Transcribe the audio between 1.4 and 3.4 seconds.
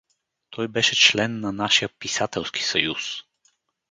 нашия Писателски съюз.